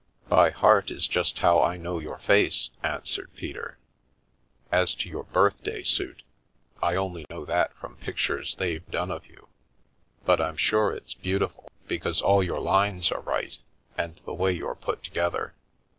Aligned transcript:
"By 0.35 0.49
heart 0.49 0.89
is 0.89 1.05
just 1.05 1.37
how 1.37 1.61
I 1.61 1.77
know 1.77 1.99
your 1.99 2.17
face," 2.17 2.71
answered 2.81 3.29
Peter. 3.35 3.77
"As 4.71 4.95
to 4.95 5.07
your 5.07 5.25
birthday 5.25 5.83
suit, 5.83 6.23
I 6.81 6.95
only 6.95 7.27
know 7.29 7.45
that 7.45 7.75
from 7.77 7.97
pictures 7.97 8.55
they've 8.55 8.89
done 8.89 9.11
of 9.11 9.27
you, 9.27 9.47
but 10.25 10.41
I'm 10.41 10.57
sure 10.57 10.91
it's 10.91 11.13
beau 11.13 11.37
tiful 11.37 11.69
because 11.87 12.19
all 12.19 12.41
your 12.43 12.59
lines 12.61 13.11
are 13.11 13.21
right 13.21 13.55
and 13.95 14.19
the 14.25 14.33
way 14.33 14.51
you're 14.53 14.73
put 14.73 15.03
together. 15.03 15.53